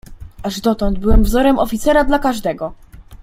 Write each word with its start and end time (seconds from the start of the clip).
"Aż 0.43 0.61
dotąd 0.61 0.99
byłem 0.99 1.23
wzorem 1.23 1.59
oficera 1.59 2.03
dla 2.03 2.19
każdego." 2.19 2.73